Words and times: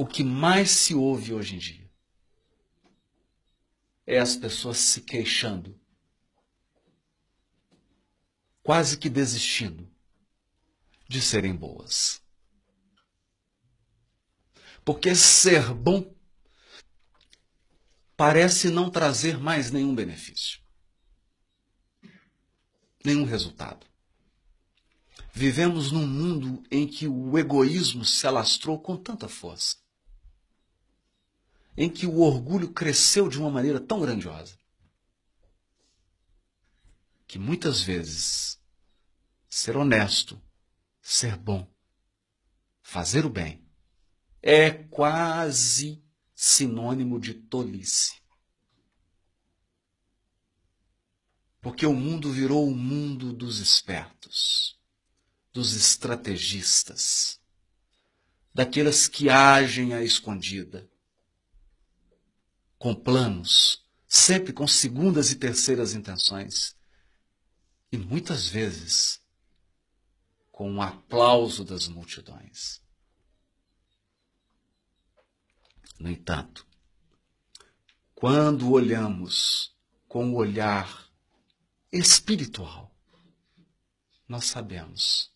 o 0.00 0.06
que 0.06 0.24
mais 0.24 0.70
se 0.70 0.94
ouve 0.94 1.34
hoje 1.34 1.56
em 1.56 1.58
dia 1.58 1.92
é 4.06 4.18
as 4.18 4.34
pessoas 4.34 4.78
se 4.78 5.02
queixando, 5.02 5.78
quase 8.62 8.96
que 8.96 9.10
desistindo 9.10 9.86
de 11.06 11.20
serem 11.20 11.54
boas. 11.54 12.22
Porque 14.86 15.14
ser 15.14 15.74
bom 15.74 16.16
parece 18.16 18.70
não 18.70 18.88
trazer 18.88 19.36
mais 19.36 19.70
nenhum 19.70 19.94
benefício, 19.94 20.62
nenhum 23.04 23.26
resultado. 23.26 23.86
Vivemos 25.30 25.92
num 25.92 26.06
mundo 26.06 26.62
em 26.70 26.88
que 26.88 27.06
o 27.06 27.36
egoísmo 27.36 28.02
se 28.02 28.26
alastrou 28.26 28.80
com 28.80 28.96
tanta 28.96 29.28
força, 29.28 29.76
em 31.82 31.88
que 31.88 32.06
o 32.06 32.18
orgulho 32.20 32.74
cresceu 32.74 33.26
de 33.26 33.38
uma 33.38 33.50
maneira 33.50 33.80
tão 33.80 34.02
grandiosa, 34.02 34.54
que 37.26 37.38
muitas 37.38 37.80
vezes 37.80 38.60
ser 39.48 39.78
honesto, 39.78 40.38
ser 41.00 41.38
bom, 41.38 41.66
fazer 42.82 43.24
o 43.24 43.30
bem, 43.30 43.66
é 44.42 44.70
quase 44.70 46.04
sinônimo 46.34 47.18
de 47.18 47.32
tolice. 47.32 48.20
Porque 51.62 51.86
o 51.86 51.94
mundo 51.94 52.30
virou 52.30 52.68
o 52.68 52.76
mundo 52.76 53.32
dos 53.32 53.58
espertos, 53.58 54.78
dos 55.50 55.72
estrategistas, 55.72 57.40
daqueles 58.52 59.08
que 59.08 59.30
agem 59.30 59.94
à 59.94 60.04
escondida, 60.04 60.86
com 62.80 62.94
planos, 62.94 63.84
sempre 64.08 64.54
com 64.54 64.66
segundas 64.66 65.30
e 65.30 65.36
terceiras 65.36 65.92
intenções, 65.92 66.74
e 67.92 67.98
muitas 67.98 68.48
vezes 68.48 69.20
com 70.50 70.76
o 70.76 70.80
aplauso 70.80 71.62
das 71.62 71.88
multidões. 71.88 72.80
No 75.98 76.08
entanto, 76.08 76.66
quando 78.14 78.70
olhamos 78.70 79.76
com 80.08 80.30
o 80.30 80.36
olhar 80.36 81.06
espiritual, 81.92 82.90
nós 84.26 84.46
sabemos 84.46 85.30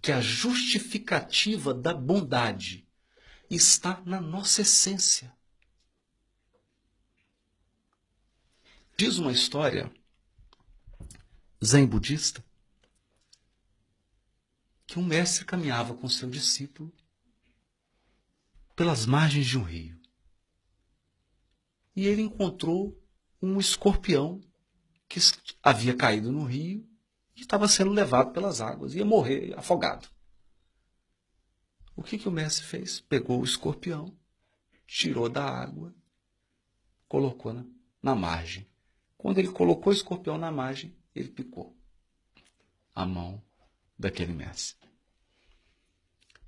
que 0.00 0.12
a 0.12 0.20
justificativa 0.20 1.74
da 1.74 1.92
bondade 1.92 2.86
está 3.54 4.00
na 4.04 4.20
nossa 4.20 4.62
essência. 4.62 5.32
Diz 8.96 9.18
uma 9.18 9.32
história 9.32 9.92
zen 11.64 11.86
budista 11.86 12.44
que 14.86 14.98
um 14.98 15.04
mestre 15.04 15.44
caminhava 15.44 15.94
com 15.94 16.08
seu 16.08 16.28
discípulo 16.28 16.92
pelas 18.74 19.06
margens 19.06 19.46
de 19.46 19.58
um 19.58 19.62
rio. 19.62 20.00
E 21.94 22.06
ele 22.06 22.22
encontrou 22.22 22.98
um 23.40 23.58
escorpião 23.58 24.40
que 25.08 25.20
havia 25.62 25.94
caído 25.94 26.32
no 26.32 26.44
rio 26.44 26.88
e 27.36 27.40
estava 27.40 27.68
sendo 27.68 27.90
levado 27.90 28.32
pelas 28.32 28.60
águas, 28.60 28.94
ia 28.94 29.04
morrer 29.04 29.52
afogado. 29.58 30.08
O 31.94 32.02
que, 32.02 32.18
que 32.18 32.28
o 32.28 32.32
mestre 32.32 32.64
fez? 32.64 33.00
Pegou 33.00 33.40
o 33.40 33.44
escorpião, 33.44 34.16
tirou 34.86 35.28
da 35.28 35.44
água, 35.44 35.94
colocou 37.08 37.52
na, 37.52 37.64
na 38.02 38.14
margem. 38.14 38.66
Quando 39.16 39.38
ele 39.38 39.48
colocou 39.48 39.92
o 39.92 39.96
escorpião 39.96 40.38
na 40.38 40.50
margem, 40.50 40.94
ele 41.14 41.28
picou 41.28 41.76
a 42.94 43.06
mão 43.06 43.42
daquele 43.98 44.32
mestre. 44.32 44.88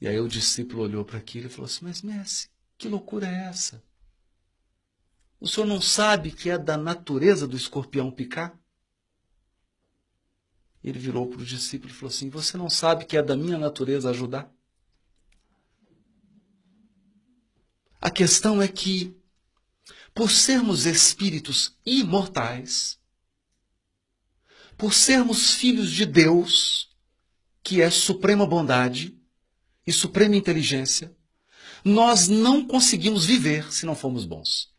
E 0.00 0.08
aí 0.08 0.18
o 0.18 0.28
discípulo 0.28 0.82
olhou 0.82 1.04
para 1.04 1.18
aquilo 1.18 1.46
e 1.46 1.50
falou 1.50 1.66
assim: 1.66 1.84
Mas, 1.84 2.02
mestre, 2.02 2.50
que 2.76 2.88
loucura 2.88 3.26
é 3.26 3.46
essa? 3.48 3.82
O 5.38 5.46
senhor 5.46 5.66
não 5.66 5.80
sabe 5.80 6.30
que 6.30 6.50
é 6.50 6.58
da 6.58 6.76
natureza 6.76 7.46
do 7.46 7.56
escorpião 7.56 8.10
picar? 8.10 8.58
Ele 10.82 10.98
virou 10.98 11.26
para 11.26 11.40
o 11.40 11.44
discípulo 11.44 11.92
e 11.92 11.94
falou 11.94 12.10
assim: 12.10 12.30
Você 12.30 12.56
não 12.56 12.70
sabe 12.70 13.04
que 13.04 13.16
é 13.16 13.22
da 13.22 13.36
minha 13.36 13.58
natureza 13.58 14.10
ajudar? 14.10 14.52
A 18.06 18.10
questão 18.10 18.62
é 18.62 18.68
que, 18.68 19.20
por 20.14 20.30
sermos 20.30 20.86
espíritos 20.86 21.76
imortais, 21.84 23.00
por 24.78 24.94
sermos 24.94 25.54
filhos 25.54 25.90
de 25.90 26.06
Deus, 26.06 26.96
que 27.64 27.82
é 27.82 27.90
suprema 27.90 28.46
bondade, 28.46 29.20
e 29.84 29.92
suprema 29.92 30.36
inteligência, 30.36 31.16
nós 31.84 32.28
não 32.28 32.64
conseguimos 32.64 33.24
viver 33.24 33.72
se 33.72 33.84
não 33.84 33.96
formos 33.96 34.24
bons. 34.24 34.72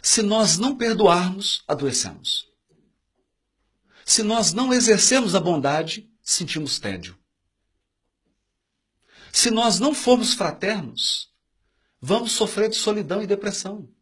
Se 0.00 0.22
nós 0.22 0.56
não 0.56 0.78
perdoarmos, 0.78 1.62
adoecemos. 1.68 2.48
Se 4.02 4.22
nós 4.22 4.54
não 4.54 4.72
exercermos 4.72 5.34
a 5.34 5.40
bondade, 5.40 6.10
sentimos 6.22 6.78
tédio. 6.78 7.22
Se 9.34 9.50
nós 9.50 9.80
não 9.80 9.92
formos 9.92 10.32
fraternos, 10.32 11.28
vamos 12.00 12.30
sofrer 12.30 12.68
de 12.70 12.76
solidão 12.76 13.20
e 13.20 13.26
depressão. 13.26 13.92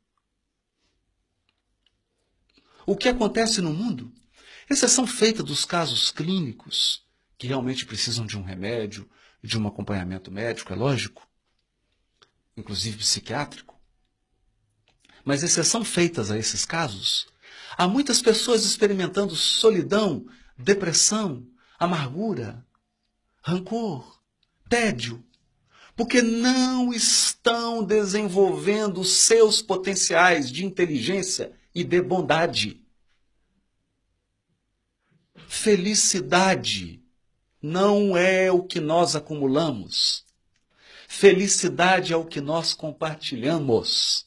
O 2.84 2.94
que 2.94 3.08
acontece 3.08 3.62
no 3.62 3.72
mundo, 3.72 4.12
exceção 4.68 5.06
feita 5.06 5.42
dos 5.42 5.64
casos 5.64 6.10
clínicos, 6.10 7.06
que 7.38 7.46
realmente 7.46 7.86
precisam 7.86 8.26
de 8.26 8.36
um 8.36 8.42
remédio, 8.42 9.10
de 9.42 9.58
um 9.58 9.66
acompanhamento 9.66 10.30
médico, 10.30 10.70
é 10.70 10.76
lógico, 10.76 11.26
inclusive 12.54 12.98
psiquiátrico. 12.98 13.80
Mas 15.24 15.42
exceção 15.42 15.82
feitas 15.82 16.30
a 16.30 16.36
esses 16.36 16.66
casos, 16.66 17.26
há 17.78 17.88
muitas 17.88 18.20
pessoas 18.20 18.66
experimentando 18.66 19.34
solidão, 19.34 20.26
depressão, 20.58 21.48
amargura, 21.78 22.66
rancor, 23.42 24.21
tédio, 24.72 25.22
porque 25.94 26.22
não 26.22 26.94
estão 26.94 27.84
desenvolvendo 27.84 29.04
seus 29.04 29.60
potenciais 29.60 30.50
de 30.50 30.64
inteligência 30.64 31.52
e 31.74 31.84
de 31.84 32.00
bondade. 32.00 32.82
Felicidade 35.46 37.04
não 37.60 38.16
é 38.16 38.50
o 38.50 38.62
que 38.62 38.80
nós 38.80 39.14
acumulamos. 39.14 40.24
Felicidade 41.06 42.14
é 42.14 42.16
o 42.16 42.24
que 42.24 42.40
nós 42.40 42.72
compartilhamos. 42.72 44.26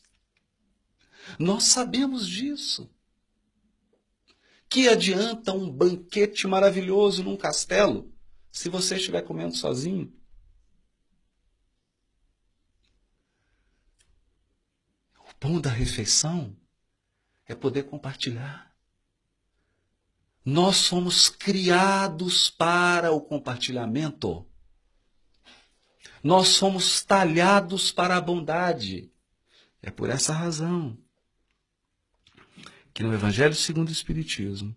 Nós 1.40 1.64
sabemos 1.64 2.28
disso. 2.28 2.88
Que 4.70 4.90
adianta 4.90 5.54
um 5.54 5.68
banquete 5.68 6.46
maravilhoso 6.46 7.24
num 7.24 7.36
castelo 7.36 8.14
se 8.52 8.70
você 8.70 8.98
estiver 8.98 9.24
comendo 9.24 9.56
sozinho? 9.56 10.14
Pão 15.46 15.62
da 15.62 15.70
refeição 15.70 16.58
é 17.46 17.54
poder 17.54 17.84
compartilhar. 17.84 18.76
Nós 20.44 20.78
somos 20.78 21.30
criados 21.30 22.50
para 22.50 23.12
o 23.12 23.22
compartilhamento. 23.22 24.44
Nós 26.24 26.48
somos 26.48 27.04
talhados 27.04 27.92
para 27.92 28.18
a 28.18 28.22
bondade. 28.22 29.12
É 29.84 29.92
por 29.92 30.10
essa 30.10 30.34
razão 30.34 30.98
que 32.92 33.04
no 33.04 33.14
Evangelho 33.14 33.54
segundo 33.54 33.90
o 33.90 33.92
Espiritismo, 33.92 34.76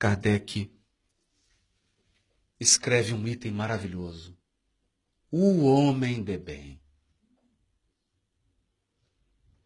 Kardec 0.00 0.68
escreve 2.58 3.14
um 3.14 3.28
item 3.28 3.52
maravilhoso. 3.52 4.36
O 5.30 5.64
homem 5.66 6.24
de 6.24 6.36
bem. 6.36 6.83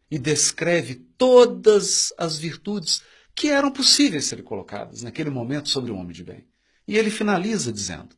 E 0.09 0.17
descreve 0.17 0.95
todas 1.17 2.13
as 2.17 2.37
virtudes 2.37 3.01
que 3.35 3.49
eram 3.49 3.71
possíveis 3.71 4.25
serem 4.25 4.43
colocadas 4.43 5.03
naquele 5.03 5.29
momento 5.29 5.69
sobre 5.69 5.91
o 5.91 5.95
homem 5.95 6.11
de 6.11 6.23
bem. 6.23 6.47
E 6.87 6.97
ele 6.97 7.09
finaliza 7.09 7.71
dizendo: 7.71 8.15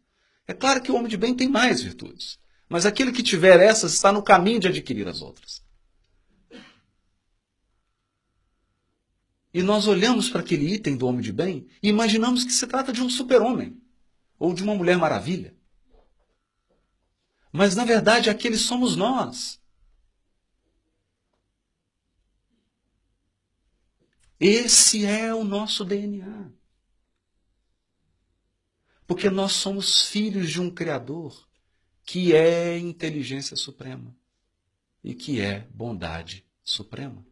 é 0.48 0.54
claro 0.54 0.82
que 0.82 0.92
o 0.92 0.96
homem 0.96 1.10
de 1.10 1.18
bem 1.18 1.36
tem 1.36 1.48
mais 1.48 1.82
virtudes, 1.82 2.40
mas 2.68 2.86
aquele 2.86 3.12
que 3.12 3.22
tiver 3.22 3.60
essas 3.60 3.94
está 3.94 4.12
no 4.12 4.24
caminho 4.24 4.60
de 4.60 4.68
adquirir 4.68 5.08
as 5.08 5.22
outras. 5.22 5.64
E 9.54 9.62
nós 9.62 9.86
olhamos 9.86 10.30
para 10.30 10.42
aquele 10.42 10.74
item 10.74 10.96
do 10.96 11.06
homem 11.06 11.22
de 11.22 11.34
bem 11.34 11.68
e 11.84 11.90
imaginamos 11.90 12.44
que 12.44 12.54
se 12.54 12.66
trata 12.66 12.92
de 12.92 13.02
um 13.02 13.10
super-homem. 13.10 13.78
ou 14.42 14.56
de 14.56 14.64
uma 14.64 14.74
Mulher 14.74 14.98
Maravilha. 14.98 15.56
Mas 17.54 17.76
na 17.76 17.86
verdade 17.86 18.28
aqueles 18.28 18.62
somos 18.62 18.96
nós. 18.96 19.61
Esse 24.44 25.06
é 25.06 25.32
o 25.36 25.44
nosso 25.44 25.86
DNA. 25.86 26.52
Porque 29.06 29.30
nós 29.30 29.52
somos 29.52 30.08
filhos 30.08 30.50
de 30.50 30.60
um 30.60 30.72
Criador 30.72 31.48
que 32.04 32.34
é 32.34 32.76
inteligência 32.76 33.56
suprema 33.56 34.18
e 35.04 35.14
que 35.14 35.40
é 35.40 35.68
bondade 35.72 36.44
suprema. 36.64 37.24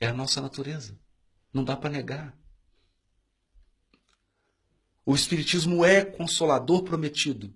É 0.00 0.08
a 0.08 0.12
nossa 0.12 0.40
natureza. 0.40 0.98
Não 1.54 1.62
dá 1.62 1.76
para 1.76 1.90
negar. 1.90 2.36
O 5.06 5.14
Espiritismo 5.14 5.84
é 5.84 6.04
consolador 6.04 6.82
prometido, 6.82 7.54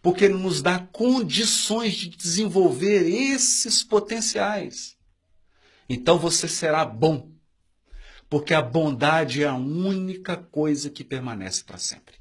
porque 0.00 0.24
ele 0.24 0.34
nos 0.34 0.62
dá 0.62 0.78
condições 0.78 1.92
de 1.96 2.08
desenvolver 2.08 3.06
esses 3.06 3.84
potenciais. 3.84 4.96
Então 5.86 6.18
você 6.18 6.48
será 6.48 6.84
bom, 6.86 7.30
porque 8.32 8.54
a 8.54 8.62
bondade 8.62 9.42
é 9.42 9.46
a 9.46 9.54
única 9.54 10.38
coisa 10.38 10.88
que 10.88 11.04
permanece 11.04 11.62
para 11.62 11.76
sempre. 11.76 12.14